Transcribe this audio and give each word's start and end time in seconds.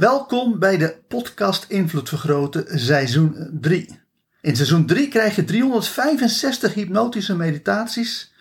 Welkom 0.00 0.58
bij 0.58 0.76
de 0.76 0.96
podcast 1.08 1.64
Invloed 1.68 2.08
Vergroten 2.08 2.78
seizoen 2.78 3.58
3. 3.60 4.00
In 4.40 4.56
seizoen 4.56 4.86
3 4.86 5.08
krijg 5.08 5.36
je 5.36 5.44
365 5.44 6.74
hypnotische 6.74 7.36
meditaties 7.36 8.34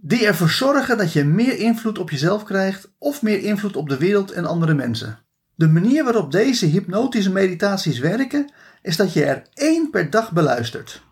die 0.00 0.26
ervoor 0.26 0.48
zorgen 0.48 0.98
dat 0.98 1.12
je 1.12 1.24
meer 1.24 1.58
invloed 1.58 1.98
op 1.98 2.10
jezelf 2.10 2.44
krijgt 2.44 2.90
of 2.98 3.22
meer 3.22 3.42
invloed 3.42 3.76
op 3.76 3.88
de 3.88 3.96
wereld 3.96 4.30
en 4.30 4.44
andere 4.44 4.74
mensen. 4.74 5.18
De 5.54 5.68
manier 5.68 6.04
waarop 6.04 6.32
deze 6.32 6.66
hypnotische 6.66 7.32
meditaties 7.32 7.98
werken 7.98 8.52
is 8.82 8.96
dat 8.96 9.12
je 9.12 9.24
er 9.24 9.42
één 9.54 9.90
per 9.90 10.10
dag 10.10 10.32
beluistert. 10.32 11.02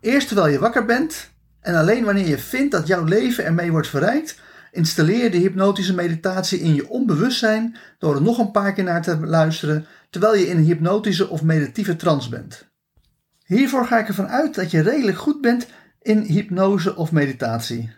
Eerst 0.00 0.26
terwijl 0.26 0.52
je 0.52 0.58
wakker 0.58 0.84
bent 0.84 1.30
en 1.60 1.74
alleen 1.74 2.04
wanneer 2.04 2.28
je 2.28 2.38
vindt 2.38 2.72
dat 2.72 2.86
jouw 2.86 3.04
leven 3.04 3.44
ermee 3.44 3.70
wordt 3.70 3.88
verrijkt, 3.88 4.40
installeer 4.78 5.30
de 5.30 5.36
hypnotische 5.36 5.94
meditatie 5.94 6.60
in 6.60 6.74
je 6.74 6.88
onbewustzijn 6.88 7.76
door 7.98 8.14
er 8.14 8.22
nog 8.22 8.38
een 8.38 8.50
paar 8.50 8.72
keer 8.72 8.84
naar 8.84 9.02
te 9.02 9.18
luisteren 9.26 9.86
terwijl 10.10 10.34
je 10.34 10.48
in 10.48 10.56
een 10.56 10.64
hypnotische 10.64 11.28
of 11.28 11.42
meditatieve 11.42 11.96
trance 11.96 12.28
bent. 12.28 12.68
Hiervoor 13.44 13.86
ga 13.86 13.98
ik 13.98 14.08
ervan 14.08 14.28
uit 14.28 14.54
dat 14.54 14.70
je 14.70 14.80
redelijk 14.80 15.18
goed 15.18 15.40
bent 15.40 15.66
in 16.02 16.20
hypnose 16.20 16.96
of 16.96 17.12
meditatie. 17.12 17.90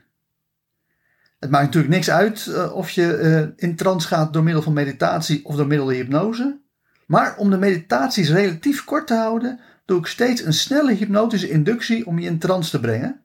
Het 1.39 1.51
maakt 1.51 1.65
natuurlijk 1.65 1.95
niks 1.95 2.11
uit 2.11 2.47
uh, 2.49 2.73
of 2.73 2.91
je 2.91 3.19
uh, 3.19 3.69
in 3.69 3.77
trance 3.77 4.09
gaat 4.09 4.33
door 4.33 4.43
middel 4.43 4.63
van 4.63 4.73
meditatie 4.73 5.45
of 5.45 5.57
door 5.57 5.67
middel 5.67 5.87
van 5.87 5.95
hypnose. 5.95 6.61
Maar 7.07 7.37
om 7.37 7.51
de 7.51 7.59
meditaties 7.59 8.31
relatief 8.31 8.85
kort 8.85 9.07
te 9.07 9.15
houden, 9.15 9.61
doe 9.85 9.99
ik 9.99 10.07
steeds 10.07 10.45
een 10.45 10.53
snelle 10.53 10.93
hypnotische 10.93 11.51
inductie 11.51 12.07
om 12.07 12.19
je 12.19 12.27
in 12.27 12.39
trance 12.39 12.71
te 12.71 12.81
brengen. 12.81 13.25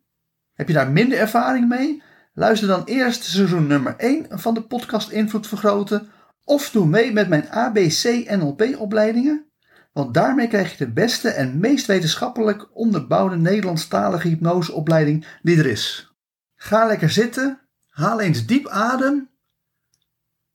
Heb 0.53 0.67
je 0.67 0.73
daar 0.73 0.91
minder 0.91 1.17
ervaring 1.17 1.67
mee? 1.67 2.03
Luister 2.37 2.67
dan 2.67 2.83
eerst 2.83 3.23
seizoen 3.23 3.67
nummer 3.67 3.95
1 3.97 4.25
van 4.29 4.53
de 4.53 4.61
podcast 4.61 5.09
Invloed 5.09 5.47
Vergroten 5.47 6.11
of 6.43 6.69
doe 6.69 6.85
mee 6.85 7.11
met 7.11 7.27
mijn 7.27 7.49
ABC 7.49 8.03
NLP 8.29 8.75
opleidingen, 8.77 9.45
want 9.93 10.13
daarmee 10.13 10.47
krijg 10.47 10.77
je 10.77 10.85
de 10.85 10.91
beste 10.91 11.29
en 11.29 11.59
meest 11.59 11.85
wetenschappelijk 11.85 12.67
onderbouwde 12.73 13.35
Nederlandstalige 13.35 14.27
hypnoseopleiding 14.27 15.25
die 15.41 15.57
er 15.57 15.65
is. 15.65 16.13
Ga 16.55 16.85
lekker 16.85 17.09
zitten, 17.09 17.59
haal 17.89 18.19
eens 18.19 18.45
diep 18.45 18.67
adem, 18.67 19.29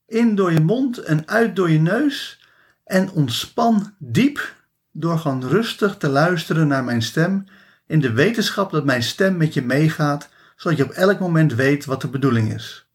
in 0.06 0.34
door 0.34 0.52
je 0.52 0.60
mond 0.60 0.98
en 0.98 1.28
uit 1.28 1.56
door 1.56 1.70
je 1.70 1.80
neus 1.80 2.46
en 2.84 3.10
ontspan 3.10 3.94
diep 3.98 4.54
door 4.92 5.18
gewoon 5.18 5.48
rustig 5.48 5.96
te 5.96 6.08
luisteren 6.08 6.68
naar 6.68 6.84
mijn 6.84 7.02
stem 7.02 7.44
in 7.86 8.00
de 8.00 8.12
wetenschap 8.12 8.70
dat 8.70 8.84
mijn 8.84 9.02
stem 9.02 9.36
met 9.36 9.54
je 9.54 9.62
meegaat, 9.62 10.28
zodat 10.60 10.78
je 10.78 10.84
op 10.84 10.90
elk 10.90 11.18
moment 11.18 11.54
weet 11.54 11.84
wat 11.84 12.00
de 12.00 12.08
bedoeling 12.08 12.54
is. 12.54 12.86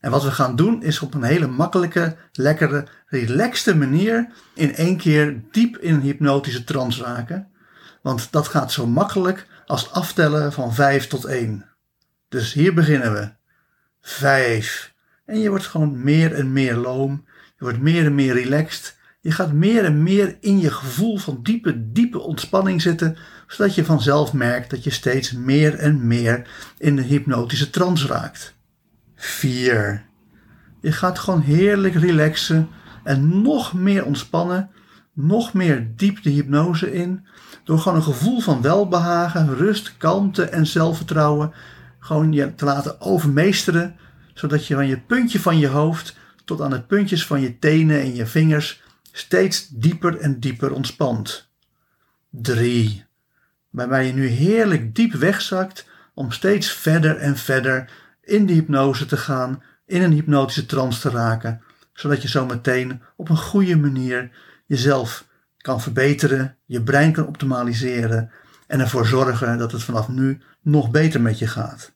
En 0.00 0.10
wat 0.10 0.22
we 0.22 0.30
gaan 0.30 0.56
doen 0.56 0.82
is 0.82 1.00
op 1.00 1.14
een 1.14 1.22
hele 1.22 1.46
makkelijke, 1.46 2.16
lekkere, 2.32 2.86
relaxte 3.06 3.76
manier 3.76 4.28
in 4.54 4.74
één 4.74 4.96
keer 4.96 5.42
diep 5.50 5.76
in 5.76 5.94
een 5.94 6.00
hypnotische 6.00 6.64
trance 6.64 7.02
raken. 7.02 7.48
Want 8.02 8.32
dat 8.32 8.48
gaat 8.48 8.72
zo 8.72 8.86
makkelijk 8.86 9.46
als 9.66 9.90
aftellen 9.90 10.52
van 10.52 10.74
5 10.74 11.06
tot 11.06 11.24
1. 11.24 11.64
Dus 12.28 12.52
hier 12.52 12.74
beginnen 12.74 13.12
we. 13.12 13.30
5. 14.00 14.94
En 15.24 15.38
je 15.38 15.48
wordt 15.48 15.66
gewoon 15.66 16.02
meer 16.02 16.34
en 16.34 16.52
meer 16.52 16.76
loom. 16.76 17.24
Je 17.58 17.64
wordt 17.64 17.80
meer 17.80 18.04
en 18.04 18.14
meer 18.14 18.34
relaxed. 18.34 18.96
Je 19.20 19.30
gaat 19.30 19.52
meer 19.52 19.84
en 19.84 20.02
meer 20.02 20.36
in 20.40 20.60
je 20.60 20.70
gevoel 20.70 21.18
van 21.18 21.42
diepe, 21.42 21.92
diepe 21.92 22.20
ontspanning 22.20 22.82
zitten, 22.82 23.16
zodat 23.46 23.74
je 23.74 23.84
vanzelf 23.84 24.32
merkt 24.32 24.70
dat 24.70 24.84
je 24.84 24.90
steeds 24.90 25.32
meer 25.32 25.74
en 25.74 26.06
meer 26.06 26.48
in 26.78 26.96
de 26.96 27.02
hypnotische 27.02 27.70
trance 27.70 28.06
raakt. 28.06 28.54
4. 29.16 30.04
Je 30.80 30.92
gaat 30.92 31.18
gewoon 31.18 31.40
heerlijk 31.40 31.94
relaxen 31.94 32.68
en 33.04 33.42
nog 33.42 33.72
meer 33.72 34.04
ontspannen, 34.04 34.70
nog 35.12 35.52
meer 35.52 35.90
diep 35.96 36.22
de 36.22 36.30
hypnose 36.30 36.92
in, 36.92 37.26
door 37.64 37.78
gewoon 37.78 37.98
een 37.98 38.04
gevoel 38.04 38.40
van 38.40 38.62
welbehagen, 38.62 39.56
rust, 39.56 39.96
kalmte 39.96 40.44
en 40.44 40.66
zelfvertrouwen 40.66 41.52
gewoon 41.98 42.32
je 42.32 42.54
te 42.54 42.64
laten 42.64 43.00
overmeesteren, 43.00 43.96
zodat 44.34 44.66
je 44.66 44.74
van 44.74 44.86
je 44.86 45.00
puntje 45.00 45.40
van 45.40 45.58
je 45.58 45.68
hoofd 45.68 46.16
tot 46.44 46.60
aan 46.60 46.70
de 46.70 46.82
puntjes 46.82 47.26
van 47.26 47.40
je 47.40 47.58
tenen 47.58 48.00
en 48.00 48.14
je 48.14 48.26
vingers 48.26 48.82
steeds 49.12 49.68
dieper 49.68 50.16
en 50.16 50.40
dieper 50.40 50.72
ontspant. 50.72 51.50
3. 52.30 53.04
Waarbij 53.72 54.06
je 54.06 54.12
nu 54.12 54.26
heerlijk 54.26 54.94
diep 54.94 55.12
wegzakt 55.12 55.86
om 56.14 56.30
steeds 56.30 56.72
verder 56.72 57.16
en 57.16 57.36
verder 57.36 57.90
in 58.22 58.46
de 58.46 58.52
hypnose 58.52 59.06
te 59.06 59.16
gaan, 59.16 59.62
in 59.86 60.02
een 60.02 60.12
hypnotische 60.12 60.66
trance 60.66 61.00
te 61.00 61.10
raken, 61.10 61.62
zodat 61.92 62.22
je 62.22 62.28
zo 62.28 62.46
meteen 62.46 63.02
op 63.16 63.28
een 63.28 63.36
goede 63.36 63.76
manier 63.76 64.30
jezelf 64.66 65.26
kan 65.56 65.80
verbeteren, 65.80 66.56
je 66.64 66.82
brein 66.82 67.12
kan 67.12 67.26
optimaliseren 67.26 68.30
en 68.66 68.80
ervoor 68.80 69.06
zorgen 69.06 69.58
dat 69.58 69.72
het 69.72 69.82
vanaf 69.82 70.08
nu 70.08 70.40
nog 70.60 70.90
beter 70.90 71.20
met 71.20 71.38
je 71.38 71.46
gaat. 71.46 71.92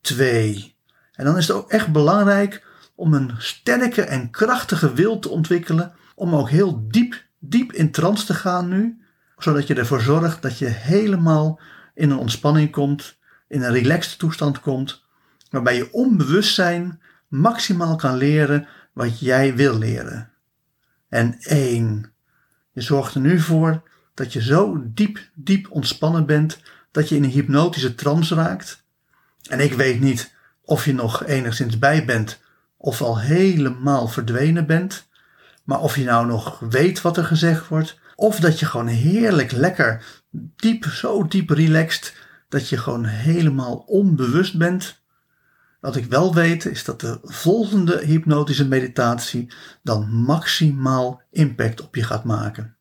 2. 0.00 0.74
En 1.12 1.24
dan 1.24 1.36
is 1.36 1.48
het 1.48 1.56
ook 1.56 1.70
echt 1.70 1.92
belangrijk 1.92 2.66
om 2.94 3.14
een 3.14 3.34
sterke 3.38 4.02
en 4.02 4.30
krachtige 4.30 4.94
wil 4.94 5.18
te 5.18 5.28
ontwikkelen 5.28 5.92
om 6.14 6.34
ook 6.34 6.50
heel 6.50 6.84
diep, 6.88 7.24
diep 7.38 7.72
in 7.72 7.90
trance 7.90 8.26
te 8.26 8.34
gaan 8.34 8.68
nu, 8.68 9.00
zodat 9.42 9.66
je 9.66 9.74
ervoor 9.74 10.00
zorgt 10.00 10.42
dat 10.42 10.58
je 10.58 10.66
helemaal 10.66 11.60
in 11.94 12.10
een 12.10 12.18
ontspanning 12.18 12.70
komt, 12.70 13.18
in 13.48 13.62
een 13.62 13.72
relaxed 13.72 14.18
toestand 14.18 14.60
komt, 14.60 15.04
waarbij 15.50 15.76
je 15.76 15.92
onbewustzijn 15.92 17.00
maximaal 17.28 17.96
kan 17.96 18.16
leren 18.16 18.68
wat 18.92 19.20
jij 19.20 19.54
wil 19.54 19.78
leren. 19.78 20.30
En 21.08 21.36
één, 21.40 22.12
je 22.72 22.80
zorgt 22.80 23.14
er 23.14 23.20
nu 23.20 23.40
voor 23.40 23.82
dat 24.14 24.32
je 24.32 24.42
zo 24.42 24.82
diep, 24.84 25.18
diep 25.34 25.70
ontspannen 25.70 26.26
bent 26.26 26.60
dat 26.90 27.08
je 27.08 27.16
in 27.16 27.24
een 27.24 27.30
hypnotische 27.30 27.94
trance 27.94 28.34
raakt. 28.34 28.84
En 29.48 29.60
ik 29.60 29.72
weet 29.72 30.00
niet 30.00 30.34
of 30.62 30.84
je 30.84 30.94
nog 30.94 31.24
enigszins 31.24 31.78
bij 31.78 32.04
bent 32.04 32.40
of 32.76 33.02
al 33.02 33.18
helemaal 33.18 34.08
verdwenen 34.08 34.66
bent. 34.66 35.08
Maar 35.64 35.80
of 35.80 35.96
je 35.96 36.04
nou 36.04 36.26
nog 36.26 36.58
weet 36.58 37.00
wat 37.00 37.16
er 37.16 37.24
gezegd 37.24 37.68
wordt, 37.68 37.99
of 38.20 38.40
dat 38.40 38.58
je 38.58 38.66
gewoon 38.66 38.86
heerlijk 38.86 39.52
lekker 39.52 40.04
diep, 40.56 40.84
zo 40.84 41.26
diep 41.26 41.50
relaxed, 41.50 42.14
dat 42.48 42.68
je 42.68 42.76
gewoon 42.76 43.04
helemaal 43.04 43.76
onbewust 43.76 44.58
bent. 44.58 45.02
Wat 45.80 45.96
ik 45.96 46.04
wel 46.04 46.34
weet 46.34 46.64
is 46.64 46.84
dat 46.84 47.00
de 47.00 47.18
volgende 47.22 48.00
hypnotische 48.04 48.68
meditatie 48.68 49.52
dan 49.82 50.08
maximaal 50.10 51.22
impact 51.30 51.82
op 51.82 51.94
je 51.94 52.02
gaat 52.02 52.24
maken. 52.24 52.76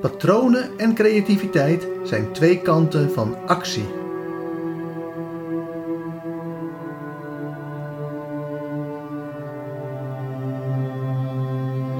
Patronen 0.00 0.78
en 0.78 0.94
creativiteit 0.94 1.86
zijn 2.04 2.32
twee 2.32 2.62
kanten 2.62 3.12
van 3.12 3.46
actie. 3.46 4.07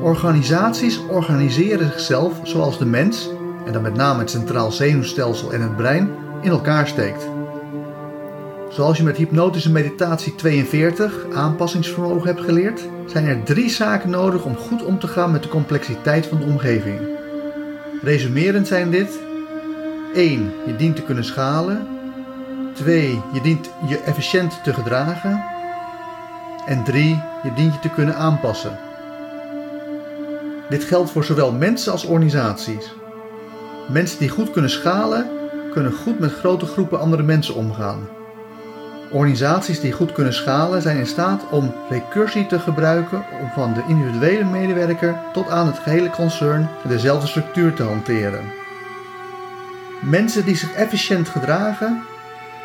Organisaties 0.02 1.00
organiseren 1.08 1.90
zichzelf 1.90 2.40
zoals 2.42 2.78
de 2.78 2.86
mens, 2.86 3.30
en 3.66 3.72
dan 3.72 3.82
met 3.82 3.94
name 3.94 4.18
het 4.18 4.30
centraal 4.30 4.72
zenuwstelsel 4.72 5.52
en 5.52 5.60
het 5.60 5.76
brein, 5.76 6.10
in 6.40 6.50
elkaar 6.50 6.88
steekt. 6.88 7.28
Zoals 8.70 8.96
je 8.96 9.02
met 9.02 9.16
hypnotische 9.16 9.72
meditatie 9.72 10.34
42 10.34 11.26
aanpassingsvermogen 11.34 12.26
hebt 12.26 12.40
geleerd, 12.40 12.80
zijn 13.06 13.26
er 13.26 13.42
drie 13.42 13.70
zaken 13.70 14.10
nodig 14.10 14.44
om 14.44 14.56
goed 14.56 14.84
om 14.84 14.98
te 14.98 15.06
gaan 15.06 15.30
met 15.30 15.42
de 15.42 15.48
complexiteit 15.48 16.26
van 16.26 16.38
de 16.38 16.44
omgeving. 16.44 16.98
Resumerend 18.02 18.66
zijn 18.66 18.90
dit: 18.90 19.18
1. 20.14 20.52
Je 20.66 20.76
dient 20.76 20.96
te 20.96 21.02
kunnen 21.02 21.24
schalen. 21.24 21.86
2. 22.74 23.22
Je 23.32 23.40
dient 23.40 23.70
je 23.88 23.98
efficiënt 23.98 24.60
te 24.64 24.72
gedragen. 24.72 25.44
En 26.66 26.84
3. 26.84 27.22
Je 27.42 27.52
dient 27.54 27.74
je 27.74 27.80
te 27.80 27.90
kunnen 27.90 28.16
aanpassen. 28.16 28.87
Dit 30.68 30.84
geldt 30.84 31.10
voor 31.10 31.24
zowel 31.24 31.52
mensen 31.52 31.92
als 31.92 32.04
organisaties. 32.04 32.94
Mensen 33.88 34.18
die 34.18 34.28
goed 34.28 34.50
kunnen 34.50 34.70
schalen, 34.70 35.26
kunnen 35.72 35.92
goed 35.92 36.18
met 36.18 36.32
grote 36.32 36.66
groepen 36.66 37.00
andere 37.00 37.22
mensen 37.22 37.54
omgaan. 37.54 38.08
Organisaties 39.10 39.80
die 39.80 39.92
goed 39.92 40.12
kunnen 40.12 40.32
schalen 40.32 40.82
zijn 40.82 40.96
in 40.96 41.06
staat 41.06 41.42
om 41.50 41.74
recursie 41.90 42.46
te 42.46 42.58
gebruiken 42.58 43.24
om 43.40 43.50
van 43.54 43.74
de 43.74 43.82
individuele 43.88 44.44
medewerker 44.44 45.20
tot 45.32 45.48
aan 45.48 45.66
het 45.66 45.78
gehele 45.78 46.10
concern 46.10 46.68
dezelfde 46.88 47.26
structuur 47.26 47.74
te 47.74 47.82
hanteren. 47.82 48.44
Mensen 50.00 50.44
die 50.44 50.56
zich 50.56 50.72
efficiënt 50.72 51.28
gedragen 51.28 52.02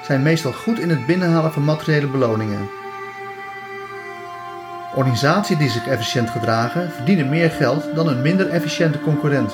zijn 0.05 0.21
meestal 0.21 0.51
goed 0.53 0.79
in 0.79 0.89
het 0.89 1.05
binnenhalen 1.05 1.53
van 1.53 1.63
materiële 1.63 2.07
beloningen. 2.07 2.69
Organisaties 4.95 5.57
die 5.57 5.69
zich 5.69 5.87
efficiënt 5.87 6.29
gedragen 6.29 6.91
verdienen 6.91 7.29
meer 7.29 7.49
geld 7.49 7.83
dan 7.95 8.07
een 8.07 8.21
minder 8.21 8.49
efficiënte 8.49 8.99
concurrent. 8.99 9.53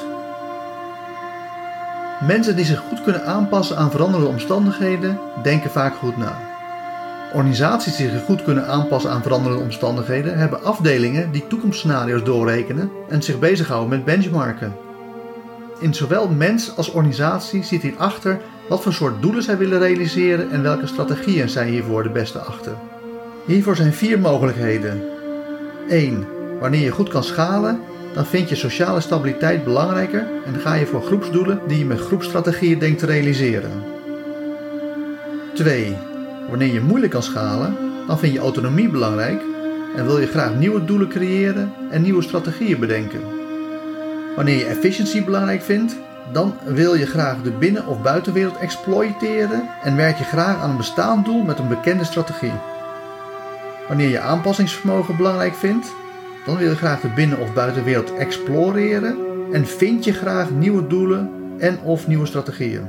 Mensen 2.27 2.55
die 2.55 2.65
zich 2.65 2.79
goed 2.79 3.03
kunnen 3.03 3.25
aanpassen 3.25 3.77
aan 3.77 3.91
veranderende 3.91 4.29
omstandigheden 4.29 5.19
denken 5.43 5.69
vaak 5.69 5.95
goed 5.95 6.17
na. 6.17 6.37
Organisaties 7.33 7.95
die 7.95 8.09
zich 8.09 8.23
goed 8.23 8.43
kunnen 8.43 8.67
aanpassen 8.67 9.11
aan 9.11 9.21
veranderende 9.21 9.63
omstandigheden 9.63 10.37
hebben 10.37 10.63
afdelingen 10.63 11.31
die 11.31 11.47
toekomstscenario's 11.47 12.23
doorrekenen 12.23 12.91
en 13.09 13.23
zich 13.23 13.39
bezighouden 13.39 13.89
met 13.89 14.05
benchmarken. 14.05 14.75
In 15.79 15.93
zowel 15.93 16.29
mens 16.29 16.77
als 16.77 16.91
organisatie 16.91 17.63
zit 17.63 17.81
hierachter 17.81 18.39
wat 18.69 18.81
voor 18.83 18.93
soort 18.93 19.21
doelen 19.21 19.43
zij 19.43 19.57
willen 19.57 19.79
realiseren 19.79 20.51
en 20.51 20.61
welke 20.61 20.87
strategieën 20.87 21.49
zij 21.49 21.69
hiervoor 21.69 22.03
de 22.03 22.09
beste 22.09 22.39
achten. 22.39 22.77
Hiervoor 23.45 23.75
zijn 23.75 23.93
vier 23.93 24.19
mogelijkheden. 24.19 25.17
1. 25.89 26.27
Wanneer 26.59 26.81
je 26.81 26.91
goed 26.91 27.09
kan 27.09 27.23
schalen, 27.23 27.79
dan 28.13 28.25
vind 28.25 28.49
je 28.49 28.55
sociale 28.55 28.99
stabiliteit 28.99 29.63
belangrijker 29.63 30.27
en 30.45 30.59
ga 30.59 30.73
je 30.73 30.85
voor 30.85 31.01
groepsdoelen 31.01 31.59
die 31.67 31.77
je 31.77 31.85
met 31.85 31.99
groepsstrategieën 31.99 32.79
denkt 32.79 32.99
te 32.99 33.05
realiseren. 33.05 33.71
2. 35.53 35.95
Wanneer 36.49 36.73
je 36.73 36.81
moeilijk 36.81 37.11
kan 37.11 37.23
schalen, 37.23 37.75
dan 38.07 38.19
vind 38.19 38.33
je 38.33 38.39
autonomie 38.39 38.89
belangrijk 38.89 39.41
en 39.95 40.05
wil 40.05 40.19
je 40.19 40.27
graag 40.27 40.55
nieuwe 40.55 40.85
doelen 40.85 41.07
creëren 41.07 41.73
en 41.91 42.01
nieuwe 42.01 42.21
strategieën 42.21 42.79
bedenken. 42.79 43.21
Wanneer 44.35 44.57
je 44.57 44.65
efficiëntie 44.65 45.23
belangrijk 45.23 45.61
vindt, 45.61 45.95
dan 46.31 46.53
wil 46.65 46.95
je 46.95 47.05
graag 47.05 47.41
de 47.41 47.51
binnen- 47.51 47.87
of 47.87 48.01
buitenwereld 48.01 48.57
exploiteren 48.57 49.69
en 49.83 49.95
werk 49.95 50.17
je 50.17 50.23
graag 50.23 50.61
aan 50.61 50.69
een 50.69 50.77
bestaand 50.77 51.25
doel 51.25 51.43
met 51.43 51.59
een 51.59 51.67
bekende 51.67 52.03
strategie. 52.03 52.53
Wanneer 53.89 54.09
je 54.09 54.19
aanpassingsvermogen 54.19 55.17
belangrijk 55.17 55.53
vindt, 55.53 55.87
dan 56.45 56.57
wil 56.57 56.69
je 56.69 56.75
graag 56.75 57.01
de 57.01 57.07
binnen- 57.15 57.39
of 57.39 57.53
buitenwereld 57.53 58.13
exploreren 58.13 59.17
en 59.51 59.67
vind 59.67 60.03
je 60.03 60.13
graag 60.13 60.49
nieuwe 60.49 60.87
doelen 60.87 61.29
en 61.57 61.79
of 61.83 62.07
nieuwe 62.07 62.25
strategieën. 62.25 62.85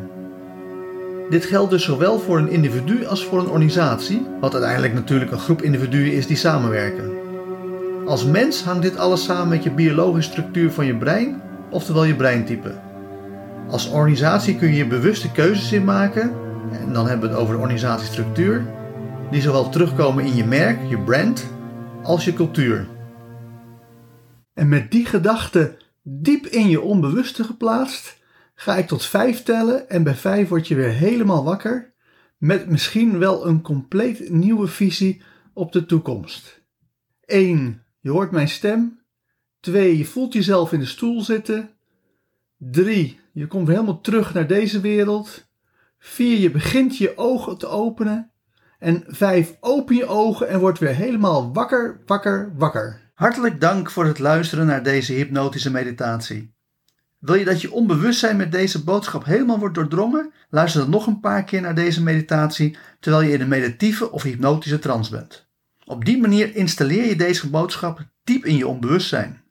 Dit 1.30 1.44
geldt 1.44 1.70
dus 1.70 1.84
zowel 1.84 2.18
voor 2.18 2.38
een 2.38 2.50
individu 2.50 3.06
als 3.06 3.24
voor 3.24 3.38
een 3.38 3.48
organisatie, 3.48 4.26
wat 4.40 4.52
uiteindelijk 4.52 4.94
natuurlijk 4.94 5.30
een 5.30 5.38
groep 5.38 5.62
individuen 5.62 6.12
is 6.12 6.26
die 6.26 6.36
samenwerken. 6.36 7.10
Als 8.06 8.24
mens 8.24 8.62
hangt 8.62 8.82
dit 8.82 8.98
alles 8.98 9.24
samen 9.24 9.48
met 9.48 9.62
je 9.62 9.70
biologische 9.70 10.30
structuur 10.30 10.70
van 10.70 10.86
je 10.86 10.96
brein, 10.96 11.42
oftewel 11.70 12.04
je 12.04 12.14
breintype. 12.14 12.72
Als 13.68 13.90
organisatie 13.90 14.56
kun 14.56 14.74
je 14.74 14.86
bewuste 14.86 15.32
keuzes 15.32 15.72
in 15.72 15.84
maken, 15.84 16.32
en 16.86 16.92
dan 16.92 17.08
hebben 17.08 17.28
we 17.28 17.34
het 17.34 17.42
over 17.42 17.54
de 17.54 17.60
organisatiestructuur, 17.60 18.64
die 19.30 19.40
zowel 19.40 19.68
terugkomen 19.68 20.24
in 20.24 20.34
je 20.34 20.44
merk, 20.44 20.88
je 20.88 20.98
brand, 20.98 21.50
als 22.02 22.24
je 22.24 22.32
cultuur. 22.32 22.88
En 24.54 24.68
met 24.68 24.90
die 24.90 25.06
gedachte 25.06 25.76
diep 26.02 26.46
in 26.46 26.68
je 26.68 26.80
onbewuste 26.80 27.44
geplaatst, 27.44 28.18
ga 28.54 28.76
ik 28.76 28.86
tot 28.86 29.04
vijf 29.04 29.42
tellen 29.42 29.88
en 29.88 30.02
bij 30.02 30.14
vijf 30.14 30.48
word 30.48 30.68
je 30.68 30.74
weer 30.74 30.90
helemaal 30.90 31.44
wakker 31.44 31.92
met 32.38 32.68
misschien 32.68 33.18
wel 33.18 33.46
een 33.46 33.62
compleet 33.62 34.30
nieuwe 34.30 34.66
visie 34.66 35.22
op 35.52 35.72
de 35.72 35.86
toekomst. 35.86 36.60
1. 37.24 37.82
Je 38.00 38.10
hoort 38.10 38.30
mijn 38.30 38.48
stem. 38.48 39.00
2. 39.60 39.98
Je 39.98 40.04
voelt 40.04 40.32
jezelf 40.32 40.72
in 40.72 40.78
de 40.78 40.86
stoel 40.86 41.20
zitten. 41.20 41.70
3. 42.56 43.20
Je 43.32 43.46
komt 43.46 43.68
helemaal 43.68 44.00
terug 44.00 44.34
naar 44.34 44.46
deze 44.46 44.80
wereld. 44.80 45.48
4. 45.98 46.38
Je 46.38 46.50
begint 46.50 46.96
je 46.96 47.16
ogen 47.16 47.58
te 47.58 47.66
openen. 47.66 48.30
En 48.80 49.04
5. 49.06 49.56
Open 49.60 49.96
je 49.96 50.06
ogen 50.06 50.48
en 50.48 50.60
word 50.60 50.78
weer 50.78 50.94
helemaal 50.94 51.52
wakker, 51.52 52.00
wakker, 52.06 52.52
wakker. 52.56 53.00
Hartelijk 53.14 53.60
dank 53.60 53.90
voor 53.90 54.04
het 54.04 54.18
luisteren 54.18 54.66
naar 54.66 54.82
deze 54.82 55.12
hypnotische 55.12 55.70
meditatie. 55.70 56.54
Wil 57.18 57.34
je 57.34 57.44
dat 57.44 57.60
je 57.60 57.72
onbewustzijn 57.72 58.36
met 58.36 58.52
deze 58.52 58.84
boodschap 58.84 59.24
helemaal 59.24 59.58
wordt 59.58 59.74
doordrongen? 59.74 60.32
Luister 60.50 60.80
dan 60.80 60.90
nog 60.90 61.06
een 61.06 61.20
paar 61.20 61.44
keer 61.44 61.60
naar 61.60 61.74
deze 61.74 62.02
meditatie 62.02 62.76
terwijl 63.00 63.22
je 63.22 63.32
in 63.32 63.40
een 63.40 63.48
meditieve 63.48 64.10
of 64.10 64.22
hypnotische 64.22 64.78
trance 64.78 65.10
bent. 65.10 65.46
Op 65.84 66.04
die 66.04 66.20
manier 66.20 66.56
installeer 66.56 67.06
je 67.06 67.16
deze 67.16 67.50
boodschap 67.50 68.00
diep 68.24 68.44
in 68.44 68.56
je 68.56 68.68
onbewustzijn. 68.68 69.42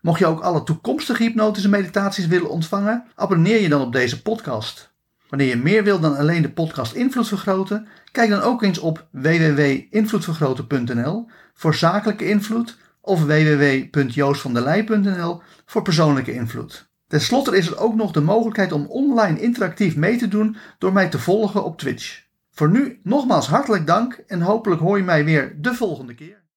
Mocht 0.00 0.18
je 0.18 0.26
ook 0.26 0.40
alle 0.40 0.62
toekomstige 0.62 1.22
hypnotische 1.22 1.68
meditaties 1.68 2.26
willen 2.26 2.50
ontvangen, 2.50 3.04
abonneer 3.14 3.60
je 3.60 3.68
dan 3.68 3.80
op 3.80 3.92
deze 3.92 4.22
podcast. 4.22 4.87
Wanneer 5.28 5.48
je 5.48 5.56
meer 5.56 5.84
wil 5.84 6.00
dan 6.00 6.16
alleen 6.16 6.42
de 6.42 6.50
podcast 6.50 6.94
Invloed 6.94 7.28
Vergroten, 7.28 7.86
kijk 8.12 8.30
dan 8.30 8.40
ook 8.40 8.62
eens 8.62 8.78
op 8.78 9.06
www.invloedvergroten.nl 9.10 11.28
voor 11.54 11.74
zakelijke 11.74 12.28
invloed 12.28 12.78
of 13.00 13.24
www.joostvandelij.nl 13.24 15.42
voor 15.66 15.82
persoonlijke 15.82 16.32
invloed. 16.32 16.90
Ten 17.06 17.20
slotte 17.20 17.56
is 17.56 17.66
er 17.66 17.78
ook 17.78 17.94
nog 17.94 18.12
de 18.12 18.20
mogelijkheid 18.20 18.72
om 18.72 18.86
online 18.86 19.40
interactief 19.40 19.96
mee 19.96 20.16
te 20.16 20.28
doen 20.28 20.56
door 20.78 20.92
mij 20.92 21.08
te 21.08 21.18
volgen 21.18 21.64
op 21.64 21.78
Twitch. 21.78 22.26
Voor 22.50 22.70
nu 22.70 23.00
nogmaals 23.02 23.46
hartelijk 23.46 23.86
dank 23.86 24.22
en 24.26 24.40
hopelijk 24.40 24.80
hoor 24.80 24.96
je 24.96 25.04
mij 25.04 25.24
weer 25.24 25.56
de 25.60 25.74
volgende 25.74 26.14
keer. 26.14 26.46